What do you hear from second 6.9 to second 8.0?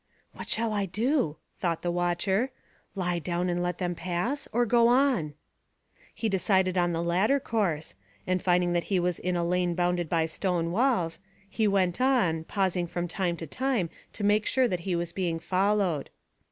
the latter course,